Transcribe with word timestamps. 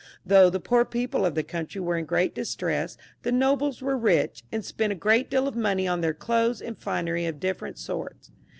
Though 0.25 0.49
the 0.49 0.59
poor 0.59 0.83
people 0.83 1.27
of 1.27 1.35
the 1.35 1.43
country 1.43 1.79
were 1.79 1.95
in 1.95 2.05
great 2.05 2.33
distress, 2.33 2.97
the 3.21 3.31
nobles 3.31 3.83
were 3.83 3.95
rich, 3.95 4.43
and 4.51 4.65
spent 4.65 4.91
a 4.91 4.95
great 4.95 5.29
deal 5.29 5.47
of 5.47 5.55
money 5.55 5.87
on 5.87 6.01
their 6.01 6.15
clothes 6.15 6.59
and 6.59 6.75
finery 6.75 7.27
of 7.27 7.39
different 7.39 7.77
sorts. 7.77 8.31